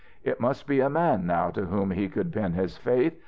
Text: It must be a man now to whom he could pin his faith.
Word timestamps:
It 0.23 0.39
must 0.39 0.65
be 0.65 0.79
a 0.79 0.89
man 0.89 1.27
now 1.27 1.51
to 1.51 1.65
whom 1.67 1.91
he 1.91 2.09
could 2.09 2.31
pin 2.33 2.53
his 2.53 2.75
faith. 2.75 3.19